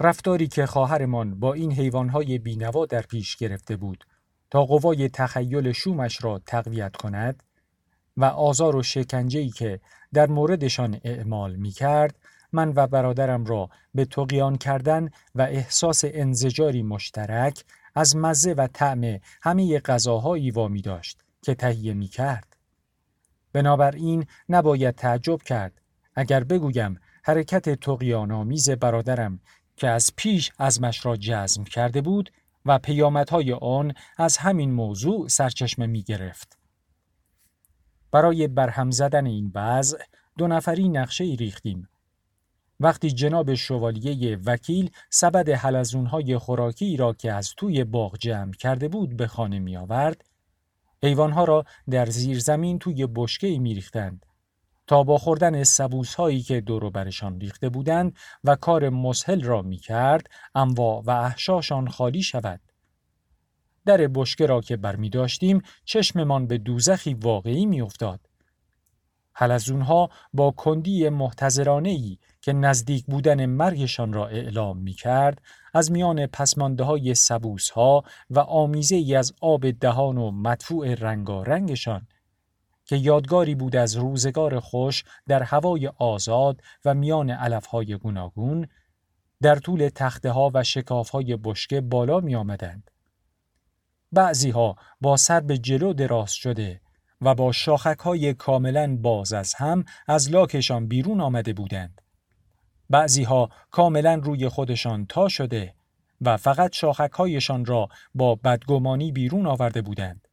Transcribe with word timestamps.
رفتاری 0.00 0.48
که 0.48 0.66
خواهرمان 0.66 1.40
با 1.40 1.52
این 1.54 1.72
حیوانهای 1.72 2.38
بینوا 2.38 2.86
در 2.86 3.02
پیش 3.02 3.36
گرفته 3.36 3.76
بود 3.76 4.04
تا 4.50 4.64
قوای 4.64 5.08
تخیل 5.08 5.72
شومش 5.72 6.24
را 6.24 6.40
تقویت 6.46 6.96
کند 6.96 7.42
و 8.16 8.24
آزار 8.24 8.76
و 8.76 8.82
شکنجهی 8.82 9.50
که 9.50 9.80
در 10.12 10.26
موردشان 10.26 11.00
اعمال 11.04 11.56
می 11.56 11.70
کرد 11.70 12.18
من 12.52 12.72
و 12.76 12.86
برادرم 12.86 13.44
را 13.44 13.70
به 13.94 14.04
تقیان 14.04 14.56
کردن 14.56 15.10
و 15.34 15.42
احساس 15.42 16.04
انزجاری 16.04 16.82
مشترک 16.82 17.64
از 17.94 18.16
مزه 18.16 18.52
و 18.52 18.68
طعم 18.72 19.20
همه 19.42 19.78
غذاهایی 19.78 20.50
وامی 20.50 20.82
داشت 20.82 21.20
که 21.42 21.54
تهیه 21.54 21.94
می 21.94 22.08
کرد. 22.08 22.56
بنابراین 23.52 24.26
نباید 24.48 24.94
تعجب 24.94 25.42
کرد 25.42 25.80
اگر 26.14 26.44
بگویم 26.44 27.00
حرکت 27.22 27.90
آمیز 28.10 28.70
برادرم 28.70 29.40
که 29.80 29.88
از 29.88 30.12
پیش 30.16 30.52
ازمش 30.58 31.06
را 31.06 31.16
جزم 31.16 31.64
کرده 31.64 32.00
بود 32.00 32.32
و 32.64 32.78
پیامدهای 32.78 33.52
آن 33.52 33.94
از 34.16 34.36
همین 34.36 34.72
موضوع 34.72 35.28
سرچشمه 35.28 35.86
می 35.86 36.02
گرفت. 36.02 36.58
برای 38.12 38.48
برهم 38.48 38.90
زدن 38.90 39.26
این 39.26 39.52
وضع 39.54 39.98
دو 40.38 40.48
نفری 40.48 40.88
نقشه 40.88 41.24
ای 41.24 41.36
ریختیم. 41.36 41.88
وقتی 42.80 43.10
جناب 43.10 43.54
شوالیه 43.54 44.38
وکیل 44.46 44.90
سبد 45.10 45.48
حلزونهای 45.48 46.38
خوراکی 46.38 46.96
را 46.96 47.12
که 47.12 47.32
از 47.32 47.54
توی 47.56 47.84
باغ 47.84 48.16
جمع 48.18 48.52
کرده 48.52 48.88
بود 48.88 49.16
به 49.16 49.26
خانه 49.26 49.58
می 49.58 49.76
آورد، 49.76 50.24
حیوانها 51.02 51.44
را 51.44 51.64
در 51.90 52.06
زیر 52.06 52.38
زمین 52.38 52.78
توی 52.78 53.06
بشکه 53.06 53.58
می 53.58 53.74
ریختند 53.74 54.26
تا 54.90 55.02
با 55.02 55.18
خوردن 55.18 55.64
سبوس 55.64 56.14
هایی 56.14 56.42
که 56.42 56.60
دور 56.60 56.90
برشان 56.90 57.40
ریخته 57.40 57.68
بودند 57.68 58.16
و 58.44 58.56
کار 58.56 58.88
مسهل 58.88 59.42
را 59.42 59.62
می 59.62 59.76
کرد 59.76 60.26
انواع 60.54 61.02
و 61.06 61.10
احشاشان 61.10 61.88
خالی 61.88 62.22
شود. 62.22 62.60
در 63.86 63.96
بشکه 63.96 64.46
را 64.46 64.60
که 64.60 64.76
برمی 64.76 65.10
داشتیم 65.10 65.62
چشممان 65.84 66.46
به 66.46 66.58
دوزخی 66.58 67.14
واقعی 67.14 67.66
می 67.66 67.80
افتاد. 67.80 68.20
حلزونها 69.32 70.10
با 70.32 70.50
کندی 70.50 71.08
محتضرانه 71.08 71.88
ای 71.88 72.18
که 72.40 72.52
نزدیک 72.52 73.04
بودن 73.06 73.46
مرگشان 73.46 74.12
را 74.12 74.26
اعلام 74.26 74.78
می 74.78 74.92
کرد 74.92 75.42
از 75.74 75.92
میان 75.92 76.26
پسمانده 76.26 76.84
های 76.84 77.14
سبوس 77.14 77.70
ها 77.70 78.04
و 78.30 78.38
آمیزه 78.38 78.96
ای 78.96 79.14
از 79.14 79.32
آب 79.40 79.70
دهان 79.70 80.18
و 80.18 80.30
مدفوع 80.30 80.94
رنگارنگشان 80.94 82.06
که 82.90 82.96
یادگاری 82.96 83.54
بود 83.54 83.76
از 83.76 83.96
روزگار 83.96 84.60
خوش 84.60 85.04
در 85.28 85.42
هوای 85.42 85.86
آزاد 85.86 86.62
و 86.84 86.94
میان 86.94 87.30
علفهای 87.30 87.96
گوناگون 87.96 88.66
در 89.42 89.56
طول 89.56 89.88
تخته 89.94 90.30
ها 90.30 90.50
و 90.54 90.64
شکاف 90.64 91.10
های 91.10 91.36
بشکه 91.36 91.80
بالا 91.80 92.20
می 92.20 92.34
آمدند. 92.34 92.90
بعضی 94.12 94.50
ها 94.50 94.76
با 95.00 95.16
سر 95.16 95.40
به 95.40 95.58
جلو 95.58 95.92
دراز 95.92 96.32
شده 96.32 96.80
و 97.20 97.34
با 97.34 97.52
شاخک 97.52 97.98
های 97.98 98.34
کاملا 98.34 98.96
باز 98.96 99.32
از 99.32 99.54
هم 99.54 99.84
از 100.06 100.30
لاکشان 100.30 100.88
بیرون 100.88 101.20
آمده 101.20 101.52
بودند. 101.52 102.00
بعضی 102.90 103.22
ها 103.22 103.50
کاملا 103.70 104.14
روی 104.14 104.48
خودشان 104.48 105.06
تا 105.06 105.28
شده 105.28 105.74
و 106.20 106.36
فقط 106.36 106.72
شاخک 106.72 107.12
هایشان 107.12 107.64
را 107.64 107.88
با 108.14 108.34
بدگمانی 108.34 109.12
بیرون 109.12 109.46
آورده 109.46 109.82
بودند. 109.82 110.29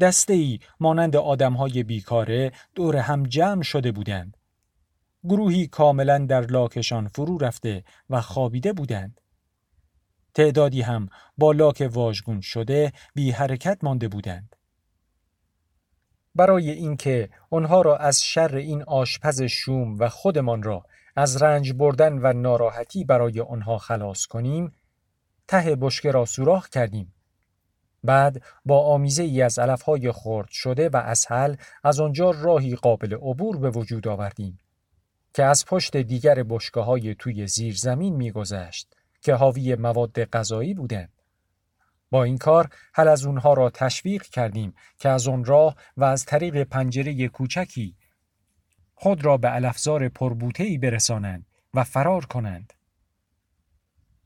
دسته 0.00 0.32
ای 0.32 0.58
مانند 0.80 1.16
آدم 1.16 1.52
های 1.52 1.82
بیکاره 1.82 2.52
دور 2.74 2.96
هم 2.96 3.22
جمع 3.22 3.62
شده 3.62 3.92
بودند. 3.92 4.36
گروهی 5.24 5.66
کاملا 5.66 6.18
در 6.18 6.40
لاکشان 6.40 7.08
فرو 7.08 7.38
رفته 7.38 7.84
و 8.10 8.20
خوابیده 8.20 8.72
بودند. 8.72 9.20
تعدادی 10.34 10.82
هم 10.82 11.08
با 11.38 11.52
لاک 11.52 11.88
واژگون 11.92 12.40
شده 12.40 12.92
بی 13.14 13.30
حرکت 13.30 13.78
مانده 13.82 14.08
بودند. 14.08 14.56
برای 16.34 16.70
اینکه 16.70 17.28
آنها 17.50 17.82
را 17.82 17.96
از 17.96 18.22
شر 18.22 18.56
این 18.56 18.82
آشپز 18.82 19.42
شوم 19.42 19.98
و 19.98 20.08
خودمان 20.08 20.62
را 20.62 20.84
از 21.16 21.42
رنج 21.42 21.72
بردن 21.72 22.12
و 22.12 22.32
ناراحتی 22.32 23.04
برای 23.04 23.40
آنها 23.40 23.78
خلاص 23.78 24.26
کنیم 24.26 24.72
ته 25.48 25.76
بشکه 25.76 26.10
را 26.10 26.24
سوراخ 26.24 26.68
کردیم 26.68 27.14
بعد 28.04 28.42
با 28.64 28.86
آمیزه 28.86 29.22
ای 29.22 29.42
از 29.42 29.58
علفهای 29.58 30.12
خرد 30.12 30.48
شده 30.50 30.88
و 30.88 30.96
اسهل 30.96 31.56
از 31.84 32.00
آنجا 32.00 32.30
راهی 32.30 32.74
قابل 32.74 33.14
عبور 33.14 33.56
به 33.56 33.70
وجود 33.70 34.08
آوردیم 34.08 34.58
که 35.34 35.44
از 35.44 35.64
پشت 35.64 35.96
دیگر 35.96 36.42
بشکه 36.42 36.80
های 36.80 37.14
توی 37.14 37.46
زیر 37.46 37.76
زمین 37.76 38.16
میگذشت 38.16 38.96
که 39.20 39.34
حاوی 39.34 39.74
مواد 39.74 40.24
غذایی 40.24 40.74
بودند. 40.74 41.12
با 42.10 42.24
این 42.24 42.38
کار 42.38 42.68
حل 42.94 43.08
از 43.08 43.24
اونها 43.24 43.54
را 43.54 43.70
تشویق 43.70 44.22
کردیم 44.22 44.74
که 44.98 45.08
از 45.08 45.28
آن 45.28 45.44
راه 45.44 45.76
و 45.96 46.04
از 46.04 46.24
طریق 46.24 46.62
پنجره 46.62 47.28
کوچکی 47.28 47.96
خود 48.94 49.24
را 49.24 49.36
به 49.36 49.48
علفزار 49.48 50.08
پربوتهی 50.08 50.78
برسانند 50.78 51.46
و 51.74 51.84
فرار 51.84 52.24
کنند. 52.24 52.72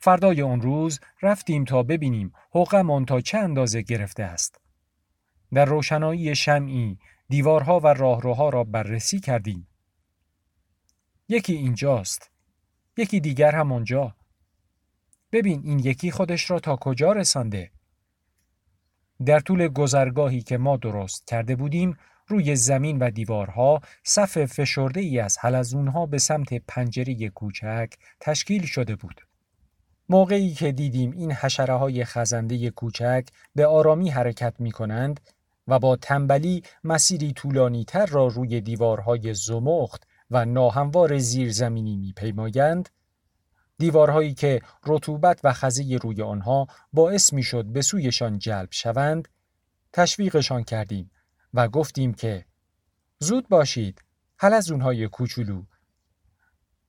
فردای 0.05 0.43
آن 0.43 0.61
روز 0.61 1.01
رفتیم 1.23 1.65
تا 1.65 1.83
ببینیم 1.83 2.33
حقمان 2.51 3.05
تا 3.05 3.21
چه 3.21 3.39
اندازه 3.39 3.83
گرفته 3.83 4.23
است. 4.23 4.61
در 5.53 5.65
روشنایی 5.65 6.35
شمعی 6.35 6.99
دیوارها 7.29 7.81
و 7.81 7.87
راهروها 7.87 8.49
را 8.49 8.65
بررسی 8.65 9.21
کردیم. 9.21 9.69
یکی 11.29 11.53
اینجاست. 11.53 12.31
یکی 12.97 13.21
دیگر 13.21 13.55
هم 13.55 13.73
آنجا. 13.73 14.17
ببین 15.33 15.63
این 15.65 15.79
یکی 15.79 16.11
خودش 16.11 16.51
را 16.51 16.61
تا 16.61 16.77
کجا 16.77 17.13
رسانده. 17.13 17.71
در 19.27 19.41
طول 19.41 19.69
گذرگاهی 19.69 20.43
که 20.43 20.59
ما 20.59 20.77
درست 20.77 21.27
کرده 21.27 21.57
بودیم 21.57 21.97
روی 22.27 22.57
زمین 22.57 22.99
و 22.99 23.11
دیوارها 23.11 23.81
صف 24.05 24.45
فشرده 24.45 25.01
ای 25.01 25.21
از 25.21 25.39
حلزونها 25.39 26.07
به 26.07 26.19
سمت 26.19 26.55
پنجره 26.55 27.29
کوچک 27.29 27.95
تشکیل 28.21 28.67
شده 28.67 28.97
بود. 28.97 29.21
موقعی 30.13 30.55
که 30.55 30.73
دیدیم 30.73 31.11
این 31.11 31.33
حشره 31.33 31.75
های 31.75 32.05
خزنده 32.05 32.71
کوچک 32.71 33.29
به 33.55 33.67
آرامی 33.67 34.11
حرکت 34.11 34.55
می 34.59 34.71
کنند 34.71 35.21
و 35.69 35.79
با 35.79 35.97
تنبلی 35.97 36.63
مسیری 36.85 37.33
طولانی 37.33 37.85
تر 37.85 38.07
را 38.07 38.27
روی 38.27 38.61
دیوارهای 38.61 39.35
زمخت 39.35 40.07
و 40.31 40.45
ناهموار 40.45 41.19
زیرزمینی 41.19 41.97
می 41.97 42.13
پیمایند، 42.13 42.89
دیوارهایی 43.79 44.35
که 44.35 44.61
رطوبت 44.87 45.41
و 45.45 45.53
خزی 45.53 45.99
روی 45.99 46.23
آنها 46.23 46.67
باعث 46.93 47.33
می 47.33 47.43
شد 47.43 47.65
به 47.65 47.83
سویشان 47.83 48.39
جلب 48.39 48.69
شوند، 48.71 49.29
تشویقشان 49.93 50.65
کردیم 50.65 51.11
و 51.55 51.69
گفتیم 51.69 52.15
که 52.15 52.45
زود 53.19 53.49
باشید 53.49 54.05
حل 54.37 54.53
از 54.53 54.71
اونهای 54.71 55.09
کوچولو 55.09 55.63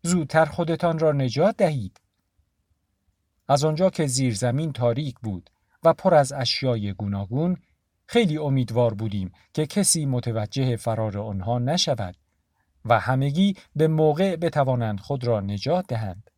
زودتر 0.01 0.45
خودتان 0.45 0.99
را 0.99 1.11
نجات 1.11 1.57
دهید؟ 1.57 2.02
از 3.47 3.65
آنجا 3.65 3.89
که 3.89 4.07
زیر 4.07 4.35
زمین 4.35 4.73
تاریک 4.73 5.15
بود 5.19 5.49
و 5.83 5.93
پر 5.93 6.15
از 6.15 6.33
اشیای 6.33 6.93
گوناگون 6.93 7.57
خیلی 8.07 8.37
امیدوار 8.37 8.93
بودیم 8.93 9.31
که 9.53 9.65
کسی 9.65 10.05
متوجه 10.05 10.75
فرار 10.75 11.17
آنها 11.17 11.59
نشود 11.59 12.15
و 12.85 12.99
همگی 12.99 13.55
به 13.75 13.87
موقع 13.87 14.35
بتوانند 14.35 14.99
خود 14.99 15.23
را 15.23 15.39
نجات 15.39 15.87
دهند. 15.87 16.29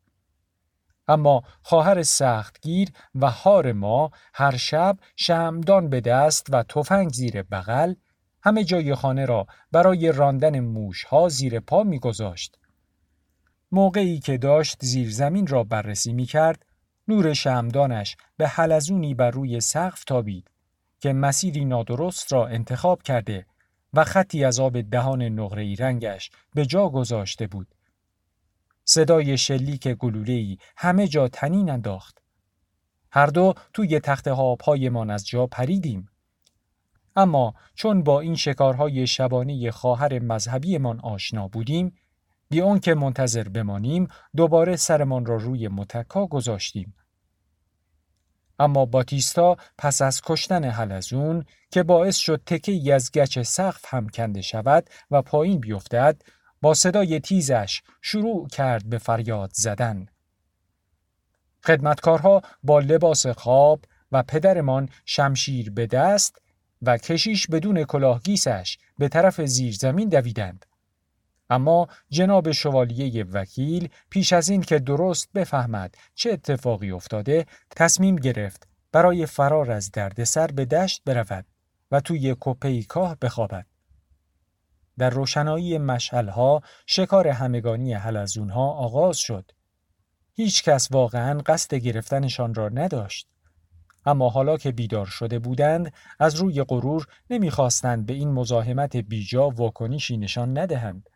اما 1.08 1.42
خواهر 1.62 2.02
سختگیر 2.02 2.88
و 3.14 3.30
هار 3.30 3.72
ما 3.72 4.10
هر 4.34 4.56
شب 4.56 4.98
شمدان 5.16 5.88
به 5.88 6.00
دست 6.00 6.46
و 6.50 6.62
تفنگ 6.62 7.12
زیر 7.12 7.42
بغل 7.42 7.94
همه 8.42 8.64
جای 8.64 8.94
خانه 8.94 9.24
را 9.24 9.46
برای 9.72 10.12
راندن 10.12 10.60
موش 10.60 11.04
ها 11.04 11.28
زیر 11.28 11.60
پا 11.60 11.82
میگذاشت. 11.82 12.58
موقعی 13.72 14.18
که 14.18 14.38
داشت 14.38 14.78
زیر 14.80 15.10
زمین 15.10 15.46
را 15.46 15.64
بررسی 15.64 16.12
می 16.12 16.24
کرد 16.24 16.66
نور 17.08 17.32
شمدانش 17.32 18.16
به 18.36 18.48
حلزونی 18.48 19.14
بر 19.14 19.30
روی 19.30 19.60
سقف 19.60 20.04
تابید 20.04 20.50
که 21.00 21.12
مسیری 21.12 21.64
نادرست 21.64 22.32
را 22.32 22.46
انتخاب 22.46 23.02
کرده 23.02 23.46
و 23.92 24.04
خطی 24.04 24.44
از 24.44 24.60
آب 24.60 24.80
دهان 24.80 25.22
نقره 25.22 25.74
رنگش 25.74 26.30
به 26.54 26.66
جا 26.66 26.88
گذاشته 26.88 27.46
بود. 27.46 27.74
صدای 28.84 29.38
شلیک 29.38 29.88
گلوله‌ای 29.88 30.58
همه 30.76 31.08
جا 31.08 31.28
تنین 31.28 31.70
انداخت. 31.70 32.22
هر 33.10 33.26
دو 33.26 33.54
توی 33.72 34.00
تخت 34.00 34.28
پایمان 34.58 35.10
از 35.10 35.26
جا 35.26 35.46
پریدیم. 35.46 36.08
اما 37.16 37.54
چون 37.74 38.02
با 38.02 38.20
این 38.20 38.34
شکارهای 38.34 39.06
شبانه 39.06 39.70
خواهر 39.70 40.18
مذهبیمان 40.18 41.00
آشنا 41.00 41.48
بودیم 41.48 41.94
بی 42.48 42.80
که 42.82 42.94
منتظر 42.94 43.48
بمانیم 43.48 44.08
دوباره 44.36 44.76
سرمان 44.76 45.26
را 45.26 45.36
روی 45.36 45.68
متکا 45.68 46.26
گذاشتیم. 46.26 46.94
اما 48.58 48.84
باتیستا 48.86 49.56
پس 49.78 50.02
از 50.02 50.20
کشتن 50.24 50.64
حلزون 50.64 51.44
که 51.70 51.82
باعث 51.82 52.16
شد 52.16 52.42
تکه 52.46 52.94
از 52.94 53.12
گچ 53.12 53.38
سقف 53.38 53.94
هم 53.94 54.08
کنده 54.08 54.40
شود 54.40 54.90
و 55.10 55.22
پایین 55.22 55.60
بیفتد 55.60 56.22
با 56.62 56.74
صدای 56.74 57.20
تیزش 57.20 57.82
شروع 58.02 58.48
کرد 58.48 58.90
به 58.90 58.98
فریاد 58.98 59.50
زدن. 59.54 60.06
خدمتکارها 61.64 62.42
با 62.62 62.78
لباس 62.78 63.26
خواب 63.26 63.84
و 64.12 64.22
پدرمان 64.22 64.88
شمشیر 65.04 65.70
به 65.70 65.86
دست 65.86 66.42
و 66.82 66.98
کشیش 66.98 67.46
بدون 67.46 67.84
کلاهگیسش 67.84 68.78
به 68.98 69.08
طرف 69.08 69.40
زیرزمین 69.40 70.08
دویدند. 70.08 70.66
اما 71.50 71.88
جناب 72.10 72.52
شوالیه 72.52 73.24
وکیل 73.24 73.88
پیش 74.10 74.32
از 74.32 74.48
این 74.48 74.62
که 74.62 74.78
درست 74.78 75.32
بفهمد 75.34 75.94
چه 76.14 76.32
اتفاقی 76.32 76.90
افتاده 76.90 77.46
تصمیم 77.70 78.16
گرفت 78.16 78.68
برای 78.92 79.26
فرار 79.26 79.70
از 79.70 79.90
دردسر 79.90 80.46
به 80.46 80.64
دشت 80.64 81.02
برود 81.04 81.44
و 81.90 82.00
توی 82.00 82.36
کپه 82.40 82.82
کاه 82.82 83.16
بخوابد. 83.22 83.66
در 84.98 85.10
روشنایی 85.10 85.78
مشعلها 85.78 86.62
شکار 86.86 87.28
همگانی 87.28 87.94
حلزونها 87.94 88.70
آغاز 88.70 89.18
شد. 89.18 89.50
هیچ 90.34 90.64
کس 90.64 90.92
واقعا 90.92 91.38
قصد 91.46 91.74
گرفتنشان 91.74 92.54
را 92.54 92.68
نداشت. 92.68 93.28
اما 94.06 94.28
حالا 94.28 94.56
که 94.56 94.72
بیدار 94.72 95.06
شده 95.06 95.38
بودند 95.38 95.92
از 96.18 96.34
روی 96.34 96.62
غرور 96.62 97.06
نمی‌خواستند 97.30 98.06
به 98.06 98.12
این 98.12 98.32
مزاحمت 98.32 98.96
بیجا 98.96 99.50
واکنشی 99.50 100.16
نشان 100.16 100.58
ندهند. 100.58 101.10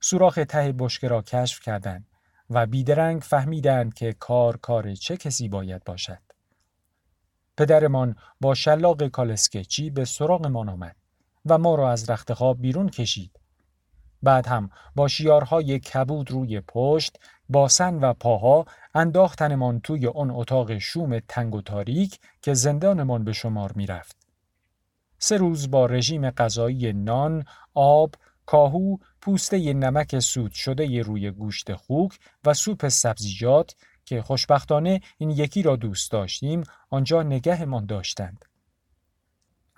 سوراخ 0.00 0.38
ته 0.48 0.74
بشکه 0.78 1.08
را 1.08 1.22
کشف 1.22 1.60
کردند 1.60 2.06
و 2.50 2.66
بیدرنگ 2.66 3.22
فهمیدند 3.22 3.94
که 3.94 4.12
کار 4.12 4.56
کار 4.56 4.94
چه 4.94 5.16
کسی 5.16 5.48
باید 5.48 5.84
باشد. 5.84 6.18
پدرمان 7.56 8.16
با 8.40 8.54
شلاق 8.54 9.08
کالسکچی 9.08 9.90
به 9.90 10.04
سراغمان 10.04 10.68
آمد 10.68 10.96
و 11.46 11.58
ما 11.58 11.74
را 11.74 11.90
از 11.90 12.10
رخت 12.10 12.32
خواب 12.32 12.60
بیرون 12.60 12.88
کشید. 12.88 13.40
بعد 14.22 14.46
هم 14.46 14.70
با 14.94 15.08
شیارهای 15.08 15.78
کبود 15.78 16.30
روی 16.30 16.60
پشت 16.60 17.18
باسن 17.48 17.94
و 17.94 18.12
پاها 18.12 18.64
انداختنمان 18.94 19.80
توی 19.80 20.06
آن 20.06 20.30
اتاق 20.30 20.78
شوم 20.78 21.18
تنگ 21.18 21.54
و 21.54 21.62
تاریک 21.62 22.20
که 22.42 22.54
زندانمان 22.54 23.24
به 23.24 23.32
شمار 23.32 23.72
می‌رفت. 23.72 24.16
سه 25.18 25.36
روز 25.36 25.70
با 25.70 25.86
رژیم 25.86 26.30
غذایی 26.30 26.92
نان، 26.92 27.44
آب، 27.74 28.14
کاهو، 28.50 28.96
پوسته 29.20 29.72
نمک 29.72 30.18
سود 30.18 30.52
شده 30.52 31.02
روی 31.02 31.30
گوشت 31.30 31.74
خوک 31.74 32.18
و 32.44 32.54
سوپ 32.54 32.88
سبزیجات 32.88 33.76
که 34.04 34.22
خوشبختانه 34.22 35.00
این 35.18 35.30
یکی 35.30 35.62
را 35.62 35.76
دوست 35.76 36.12
داشتیم 36.12 36.62
آنجا 36.90 37.22
نگهمان 37.22 37.86
داشتند. 37.86 38.44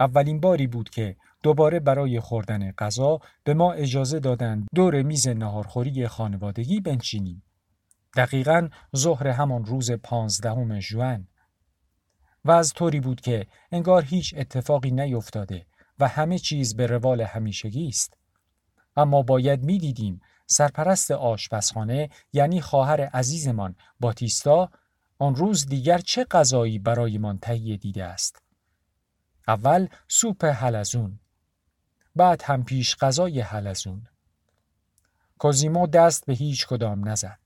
اولین 0.01 0.41
باری 0.41 0.67
بود 0.67 0.91
که 0.91 1.17
دوباره 1.43 1.81
برای 1.81 2.21
خوردن 2.21 2.71
غذا 2.71 3.19
به 3.45 3.55
ما 3.55 3.73
اجازه 3.73 4.21
دادند 4.21 4.67
دور 4.75 5.03
میز 5.03 5.29
نهارخوری 5.29 6.09
خانوادگی 6.09 6.81
بنشینیم. 6.81 7.43
دقیقا 8.17 8.69
ظهر 8.97 9.29
همان 9.29 9.65
روز 9.65 9.93
پانزدهم 9.93 10.81
ژوئن 10.81 11.29
و 12.45 12.51
از 12.51 12.73
طوری 12.73 13.01
بود 13.01 13.21
که 13.21 13.47
انگار 13.73 14.05
هیچ 14.05 14.35
اتفاقی 14.37 14.91
نیفتاده 14.91 15.67
و 15.99 16.09
همه 16.09 16.39
چیز 16.39 16.77
به 16.77 16.87
روال 16.87 17.21
همیشگی 17.21 17.89
است. 17.89 18.22
اما 18.97 19.23
باید 19.23 19.63
می‌دیدیم 19.63 20.21
سرپرست 20.47 21.11
آشپزخانه 21.11 22.11
یعنی 22.33 22.61
خواهر 22.61 23.01
عزیزمان 23.01 23.77
باتیستا 24.01 24.71
آن 25.19 25.35
روز 25.35 25.67
دیگر 25.67 25.99
چه 25.99 26.25
غذایی 26.25 26.79
برایمان 26.79 27.39
تهیه 27.39 27.77
دیده 27.77 28.05
است. 28.05 28.43
اول 29.49 29.89
سوپ 30.09 30.45
حلزون. 30.45 31.21
بعد 32.17 32.43
هم 32.45 32.65
پیش 32.65 32.97
غذای 32.97 33.41
حلزون. 33.41 34.07
کوزیمو 35.39 35.87
دست 35.87 36.27
به 36.27 36.33
هیچ 36.33 36.67
کدام 36.67 37.09
نزد. 37.09 37.39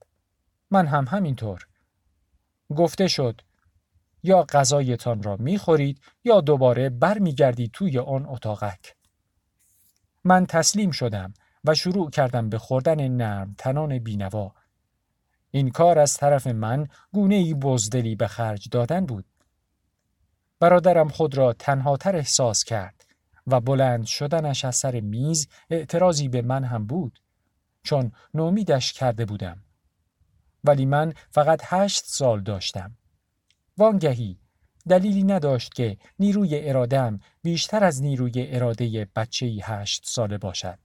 من 0.71 0.87
هم 0.87 1.05
همینطور. 1.07 1.67
گفته 2.75 3.07
شد 3.07 3.41
یا 4.23 4.43
غذایتان 4.43 5.23
را 5.23 5.35
می‌خورید 5.35 6.01
یا 6.23 6.41
دوباره 6.41 6.89
برمیگردید 6.89 7.71
توی 7.71 7.99
آن 7.99 8.25
اتاقک. 8.25 8.96
من 10.27 10.45
تسلیم 10.45 10.91
شدم 10.91 11.33
و 11.63 11.75
شروع 11.75 12.09
کردم 12.09 12.49
به 12.49 12.57
خوردن 12.57 13.07
نرم 13.07 13.55
تنان 13.57 13.99
بینوا. 13.99 14.51
این 15.51 15.69
کار 15.69 15.99
از 15.99 16.17
طرف 16.17 16.47
من 16.47 16.87
گونه 17.13 17.35
ای 17.35 17.53
بزدلی 17.53 18.15
به 18.15 18.27
خرج 18.27 18.69
دادن 18.71 19.05
بود. 19.05 19.25
برادرم 20.59 21.09
خود 21.09 21.37
را 21.37 21.53
تنهاتر 21.53 22.15
احساس 22.15 22.63
کرد 22.63 23.05
و 23.47 23.59
بلند 23.59 24.05
شدنش 24.05 24.65
از 24.65 24.75
سر 24.75 24.99
میز 24.99 25.47
اعتراضی 25.69 26.29
به 26.29 26.41
من 26.41 26.63
هم 26.63 26.85
بود 26.85 27.19
چون 27.83 28.11
نومیدش 28.33 28.93
کرده 28.93 29.25
بودم. 29.25 29.63
ولی 30.63 30.85
من 30.85 31.13
فقط 31.31 31.61
هشت 31.63 32.03
سال 32.05 32.41
داشتم. 32.41 32.97
وانگهی 33.77 34.39
دلیلی 34.87 35.23
نداشت 35.23 35.73
که 35.73 35.97
نیروی 36.19 36.69
ارادم 36.69 37.19
بیشتر 37.43 37.83
از 37.83 38.03
نیروی 38.03 38.55
اراده 38.55 39.07
بچه 39.15 39.45
هشت 39.45 40.03
ساله 40.05 40.37
باشد 40.37 40.79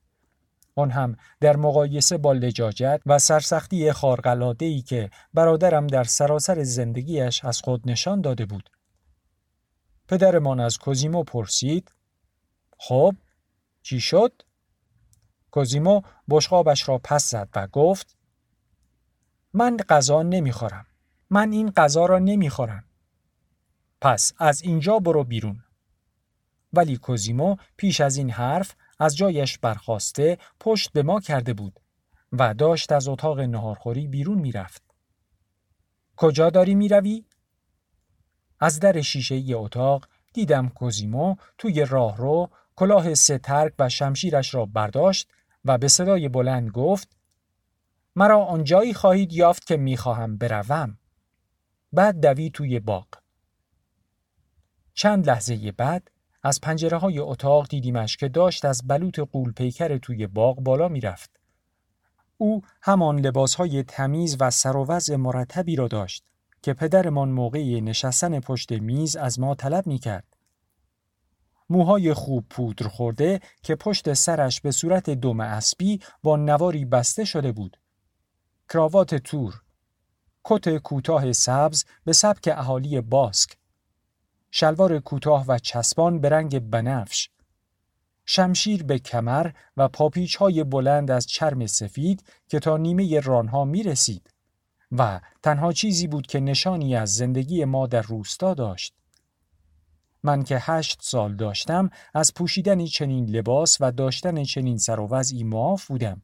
آن 0.74 0.90
هم 0.90 1.16
در 1.40 1.56
مقایسه 1.56 2.18
با 2.18 2.32
لجاجت 2.32 3.02
و 3.06 3.18
سرسختی 3.18 3.92
خارقلادهی 3.92 4.82
که 4.82 5.10
برادرم 5.34 5.86
در 5.86 6.04
سراسر 6.04 6.62
زندگیش 6.62 7.44
از 7.44 7.60
خود 7.60 7.90
نشان 7.90 8.20
داده 8.20 8.46
بود. 8.46 8.70
پدرمان 10.08 10.60
از 10.60 10.78
کوزیمو 10.78 11.22
پرسید 11.24 11.92
خب 12.78 13.14
چی 13.82 14.00
شد؟ 14.00 14.42
کوزیمو 15.50 16.00
بشقابش 16.30 16.88
را 16.88 16.98
پس 17.04 17.30
زد 17.30 17.48
و 17.54 17.66
گفت 17.66 18.16
من 19.52 19.76
غذا 19.76 20.22
نمی‌خورم. 20.22 20.86
من 21.30 21.52
این 21.52 21.70
غذا 21.70 22.06
را 22.06 22.18
نمی‌خورم. 22.18 22.84
پس 24.02 24.32
از 24.38 24.62
اینجا 24.62 24.98
برو 24.98 25.24
بیرون. 25.24 25.64
ولی 26.72 26.96
کوزیمو 26.96 27.56
پیش 27.76 28.00
از 28.00 28.16
این 28.16 28.30
حرف 28.30 28.74
از 28.98 29.16
جایش 29.16 29.58
برخواسته 29.58 30.38
پشت 30.60 30.92
به 30.92 31.02
ما 31.02 31.20
کرده 31.20 31.54
بود 31.54 31.80
و 32.32 32.54
داشت 32.54 32.92
از 32.92 33.08
اتاق 33.08 33.40
نهارخوری 33.40 34.08
بیرون 34.08 34.38
می‌رفت. 34.38 34.82
کجا 36.16 36.50
داری 36.50 36.74
می‌روی؟ 36.74 37.24
از 38.60 38.80
در 38.80 39.00
شیشه 39.00 39.34
ای 39.34 39.54
اتاق 39.54 40.08
دیدم 40.32 40.68
کوزیمو 40.68 41.36
توی 41.58 41.84
راهرو 41.84 42.50
کلاه 42.76 43.14
سترک 43.14 43.72
و 43.78 43.88
شمشیرش 43.88 44.54
را 44.54 44.66
برداشت 44.66 45.30
و 45.64 45.78
به 45.78 45.88
صدای 45.88 46.28
بلند 46.28 46.70
گفت 46.70 47.16
مرا 48.16 48.44
آنجایی 48.44 48.94
خواهید 48.94 49.32
یافت 49.32 49.66
که 49.66 49.76
می‌خواهم 49.76 50.36
بروم. 50.36 50.98
بعد 51.92 52.26
دوی 52.26 52.50
توی 52.50 52.80
باغ. 52.80 53.21
چند 54.94 55.30
لحظه 55.30 55.72
بعد 55.72 56.10
از 56.42 56.60
پنجره 56.60 56.98
های 56.98 57.18
اتاق 57.18 57.68
دیدیمش 57.68 58.16
که 58.16 58.28
داشت 58.28 58.64
از 58.64 58.86
بلوط 58.86 59.18
قول 59.18 59.52
پیکر 59.52 59.98
توی 59.98 60.26
باغ 60.26 60.60
بالا 60.60 60.88
می‌رفت. 60.88 61.30
او 62.38 62.62
همان 62.82 63.18
لباس 63.18 63.54
های 63.54 63.82
تمیز 63.82 64.36
و 64.40 64.50
سر 64.50 64.76
و 64.76 65.16
مرتبی 65.16 65.76
را 65.76 65.88
داشت 65.88 66.24
که 66.62 66.72
پدرمان 66.72 67.28
موقع 67.28 67.80
نشستن 67.80 68.40
پشت 68.40 68.72
میز 68.72 69.16
از 69.16 69.40
ما 69.40 69.54
طلب 69.54 69.86
می 69.86 69.98
کرد. 69.98 70.36
موهای 71.70 72.14
خوب 72.14 72.46
پودر 72.50 72.88
خورده 72.88 73.40
که 73.62 73.74
پشت 73.74 74.12
سرش 74.12 74.60
به 74.60 74.70
صورت 74.70 75.10
دم 75.10 75.40
اسبی 75.40 76.00
با 76.22 76.36
نواری 76.36 76.84
بسته 76.84 77.24
شده 77.24 77.52
بود. 77.52 77.76
کراوات 78.68 79.14
تور، 79.14 79.62
کت 80.44 80.76
کوتاه 80.76 81.32
سبز 81.32 81.84
به 82.04 82.12
سبک 82.12 82.48
اهالی 82.52 83.00
باسک، 83.00 83.56
شلوار 84.54 84.98
کوتاه 84.98 85.44
و 85.48 85.58
چسبان 85.58 86.20
به 86.20 86.28
رنگ 86.28 86.58
بنفش، 86.58 87.30
شمشیر 88.26 88.82
به 88.82 88.98
کمر 88.98 89.50
و 89.76 89.88
پاپیچ 89.88 90.36
های 90.36 90.64
بلند 90.64 91.10
از 91.10 91.26
چرم 91.26 91.66
سفید 91.66 92.24
که 92.48 92.58
تا 92.58 92.76
نیمه 92.76 93.20
رانها 93.20 93.64
می 93.64 93.82
رسید 93.82 94.30
و 94.92 95.20
تنها 95.42 95.72
چیزی 95.72 96.06
بود 96.06 96.26
که 96.26 96.40
نشانی 96.40 96.96
از 96.96 97.14
زندگی 97.14 97.64
ما 97.64 97.86
در 97.86 98.02
روستا 98.02 98.54
داشت. 98.54 98.94
من 100.22 100.42
که 100.42 100.58
هشت 100.60 101.00
سال 101.02 101.36
داشتم 101.36 101.90
از 102.14 102.34
پوشیدن 102.34 102.86
چنین 102.86 103.30
لباس 103.30 103.76
و 103.80 103.92
داشتن 103.92 104.44
چنین 104.44 104.78
سر 104.78 105.00
و 105.00 105.08
وضعی 105.08 105.44
معاف 105.44 105.86
بودم. 105.86 106.22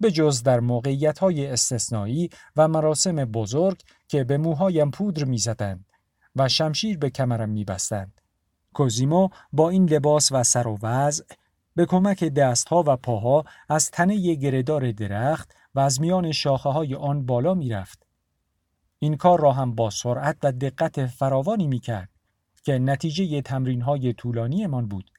به 0.00 0.10
جز 0.10 0.42
در 0.42 0.60
موقعیت 0.60 1.18
های 1.18 1.46
استثنایی 1.46 2.30
و 2.56 2.68
مراسم 2.68 3.16
بزرگ 3.24 3.82
که 4.08 4.24
به 4.24 4.38
موهایم 4.38 4.90
پودر 4.90 5.24
می 5.24 5.38
زدند 5.38 5.85
و 6.36 6.48
شمشیر 6.48 6.98
به 6.98 7.10
کمرم 7.10 7.48
می 7.48 7.64
بستند. 7.64 8.20
کوزیمو 8.74 9.28
با 9.52 9.70
این 9.70 9.88
لباس 9.88 10.32
و 10.32 10.42
سر 10.42 10.66
و 10.66 10.78
وضع 10.82 11.24
به 11.74 11.86
کمک 11.86 12.24
دستها 12.24 12.84
و 12.86 12.96
پاها 12.96 13.44
از 13.68 13.90
تنه 13.90 14.34
گردار 14.34 14.92
درخت 14.92 15.54
و 15.74 15.80
از 15.80 16.00
میان 16.00 16.32
شاخه 16.32 16.68
های 16.68 16.94
آن 16.94 17.26
بالا 17.26 17.54
می 17.54 17.68
رفت. 17.68 18.06
این 18.98 19.16
کار 19.16 19.40
را 19.40 19.52
هم 19.52 19.74
با 19.74 19.90
سرعت 19.90 20.36
و 20.42 20.52
دقت 20.52 21.06
فراوانی 21.06 21.66
می 21.66 21.78
کرد 21.78 22.10
که 22.62 22.78
نتیجه 22.78 23.42
تمرین 23.42 23.80
های 23.80 24.12
طولانی 24.12 24.66
من 24.66 24.88
بود. 24.88 25.10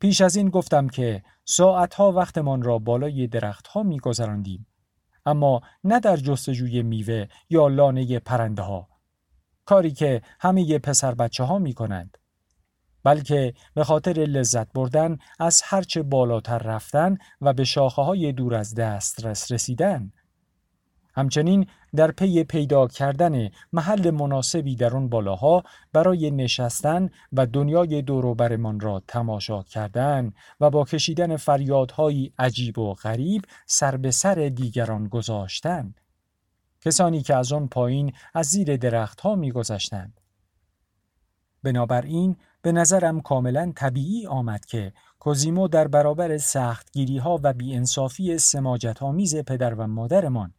پیش 0.00 0.20
از 0.20 0.36
این 0.36 0.48
گفتم 0.50 0.88
که 0.88 1.22
ساعتها 1.44 2.12
وقتمان 2.12 2.62
را 2.62 2.78
بالای 2.78 3.26
درختها 3.26 3.82
می 3.82 3.98
گذراندیم. 3.98 4.66
اما 5.26 5.60
نه 5.84 6.00
در 6.00 6.16
جستجوی 6.16 6.82
میوه 6.82 7.26
یا 7.50 7.68
لانه 7.68 8.18
پرنده 8.18 8.62
ها. 8.62 8.95
کاری 9.66 9.90
که 9.90 10.22
همه 10.40 10.78
پسر 10.78 11.14
بچه 11.14 11.44
ها 11.44 11.58
می 11.58 11.72
کنند. 11.72 12.18
بلکه 13.04 13.54
به 13.74 13.84
خاطر 13.84 14.12
لذت 14.12 14.72
بردن 14.72 15.18
از 15.38 15.62
هرچه 15.64 16.02
بالاتر 16.02 16.58
رفتن 16.58 17.18
و 17.40 17.52
به 17.52 17.64
شاخه 17.64 18.02
های 18.02 18.32
دور 18.32 18.54
از 18.54 18.74
دسترس 18.74 19.52
رسیدن. 19.52 20.12
همچنین 21.16 21.66
در 21.96 22.10
پی 22.10 22.44
پیدا 22.44 22.86
کردن 22.86 23.50
محل 23.72 24.10
مناسبی 24.10 24.76
در 24.76 24.96
آن 24.96 25.08
بالاها 25.08 25.62
برای 25.92 26.30
نشستن 26.30 27.10
و 27.32 27.46
دنیای 27.46 28.02
دوروبرمان 28.02 28.80
را 28.80 29.02
تماشا 29.08 29.62
کردن 29.62 30.32
و 30.60 30.70
با 30.70 30.84
کشیدن 30.84 31.36
فریادهایی 31.36 32.32
عجیب 32.38 32.78
و 32.78 32.94
غریب 32.94 33.42
سر 33.66 33.96
به 33.96 34.10
سر 34.10 34.34
دیگران 34.34 35.08
گذاشتن 35.08 35.94
کسانی 36.86 37.22
که 37.22 37.34
از 37.36 37.52
آن 37.52 37.68
پایین 37.68 38.12
از 38.34 38.46
زیر 38.46 38.76
درختها 38.76 39.34
میگذشتند 39.34 40.20
بنابراین 41.62 42.36
به 42.62 42.72
نظرم 42.72 43.20
کاملا 43.20 43.72
طبیعی 43.76 44.26
آمد 44.26 44.64
که 44.64 44.92
کوزیمو 45.18 45.68
در 45.68 45.88
برابر 45.88 46.38
سختگیری 46.38 47.18
ها 47.18 47.40
و 47.42 47.52
بیانصافی 47.52 48.38
سماجت 48.38 49.02
آمیز 49.02 49.36
پدر 49.36 49.74
و 49.74 49.86
مادرمان 49.86 50.54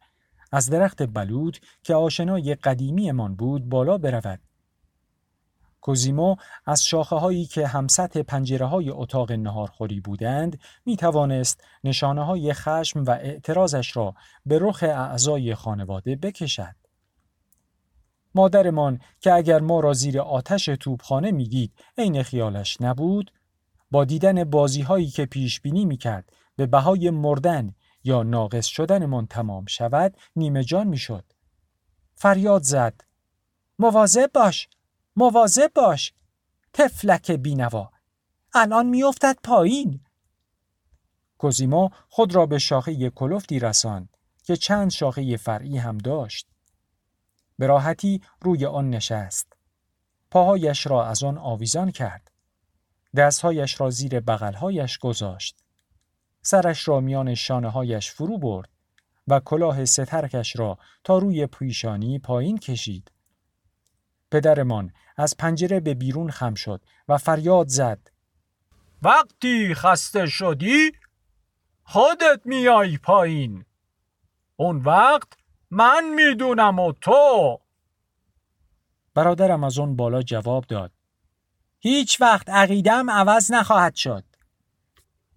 از 0.52 0.70
درخت 0.70 1.02
بلود 1.02 1.58
که 1.82 1.94
آشنای 1.94 2.54
قدیمیمان 2.54 3.34
بود 3.34 3.68
بالا 3.68 3.98
برود. 3.98 4.40
کوزیمو 5.80 6.36
از 6.66 6.84
شاخه 6.84 7.16
هایی 7.16 7.46
که 7.46 7.66
همسط 7.66 8.16
پنجره 8.16 8.66
های 8.66 8.90
اتاق 8.90 9.32
نهارخوری 9.32 10.00
بودند 10.00 10.60
می 10.86 10.96
توانست 10.96 11.64
نشانه 11.84 12.24
های 12.24 12.52
خشم 12.52 13.04
و 13.04 13.10
اعتراضش 13.10 13.96
را 13.96 14.14
به 14.46 14.58
رخ 14.62 14.82
اعضای 14.82 15.54
خانواده 15.54 16.16
بکشد. 16.16 16.74
مادرمان 18.34 19.00
که 19.20 19.32
اگر 19.32 19.60
ما 19.60 19.80
را 19.80 19.92
زیر 19.92 20.20
آتش 20.20 20.64
توپخانه 20.64 21.30
می‌دید 21.30 21.72
عین 21.98 22.22
خیالش 22.22 22.80
نبود 22.80 23.32
با 23.90 24.04
دیدن 24.04 24.44
بازی 24.44 24.82
هایی 24.82 25.06
که 25.06 25.26
پیش 25.26 25.60
بینی 25.60 25.84
می 25.84 25.96
کرد 25.96 26.32
به 26.56 26.66
بهای 26.66 27.10
مردن 27.10 27.74
یا 28.04 28.22
ناقص 28.22 28.66
شدنمان 28.66 29.26
تمام 29.26 29.66
شود 29.66 30.16
نیمه 30.36 30.64
جان 30.64 30.86
می‌شد. 30.86 31.24
فریاد 32.14 32.62
زد 32.62 33.04
مواظب 33.78 34.30
باش 34.34 34.68
مواظب 35.18 35.70
باش. 35.74 36.12
تفلک 36.72 37.30
بینوا. 37.30 37.90
الان 38.54 38.86
میافتد 38.86 39.38
پایین. 39.44 40.00
کوزیمو 41.38 41.88
خود 42.08 42.34
را 42.34 42.46
به 42.46 42.58
شاخه 42.58 43.10
کلفتی 43.10 43.58
رساند 43.58 44.16
که 44.42 44.56
چند 44.56 44.90
شاخه 44.90 45.36
فرعی 45.36 45.78
هم 45.78 45.98
داشت. 45.98 46.48
به 47.58 47.66
راحتی 47.66 48.22
روی 48.42 48.66
آن 48.66 48.90
نشست. 48.90 49.52
پاهایش 50.30 50.86
را 50.86 51.06
از 51.06 51.22
آن 51.22 51.38
آویزان 51.38 51.90
کرد. 51.90 52.30
دستهایش 53.16 53.80
را 53.80 53.90
زیر 53.90 54.20
بغلهایش 54.20 54.98
گذاشت. 54.98 55.56
سرش 56.42 56.88
را 56.88 57.00
میان 57.00 57.34
شانه 57.34 57.68
هایش 57.68 58.10
فرو 58.10 58.38
برد 58.38 58.68
و 59.28 59.40
کلاه 59.40 59.84
سترکش 59.84 60.56
را 60.56 60.78
تا 61.04 61.18
روی 61.18 61.46
پیشانی 61.46 62.18
پایین 62.18 62.58
کشید. 62.58 63.10
پدرمان 64.30 64.92
از 65.18 65.36
پنجره 65.36 65.80
به 65.80 65.94
بیرون 65.94 66.30
خم 66.30 66.54
شد 66.54 66.80
و 67.08 67.18
فریاد 67.18 67.68
زد. 67.68 68.10
وقتی 69.02 69.74
خسته 69.74 70.26
شدی 70.26 70.92
خودت 71.84 72.40
میای 72.44 72.98
پایین. 72.98 73.64
اون 74.56 74.82
وقت 74.82 75.28
من 75.70 76.04
می‌دونم 76.14 76.78
و 76.78 76.92
تو. 76.92 77.60
برادرم 79.14 79.64
از 79.64 79.78
اون 79.78 79.96
بالا 79.96 80.22
جواب 80.22 80.64
داد. 80.66 80.92
هیچ 81.80 82.20
وقت 82.20 82.50
عقیدم 82.50 83.10
عوض 83.10 83.52
نخواهد 83.52 83.94
شد. 83.94 84.24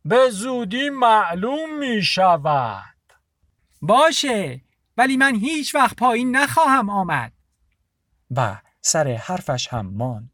به 0.05 0.29
زودی 0.29 0.89
معلوم 0.89 1.77
می 1.79 2.01
شود 2.01 2.83
باشه 3.81 4.61
ولی 4.97 5.17
من 5.17 5.35
هیچ 5.35 5.75
وقت 5.75 5.95
پایین 5.95 6.35
نخواهم 6.35 6.89
آمد 6.89 7.33
و 8.31 8.61
سر 8.81 9.15
حرفش 9.15 9.67
هم 9.67 9.85
ماند. 9.85 10.30